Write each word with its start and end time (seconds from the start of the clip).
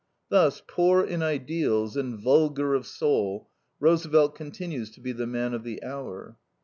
Thus, 0.29 0.63
poor 0.67 1.03
in 1.03 1.21
ideals 1.21 1.95
and 1.95 2.17
vulgar 2.19 2.73
of 2.73 2.87
soul, 2.87 3.51
Roosevelt 3.79 4.33
continues 4.33 4.89
to 4.95 4.99
be 4.99 5.11
the 5.11 5.27
man 5.27 5.53
of 5.53 5.63
the 5.63 5.83
hour. 5.83 6.37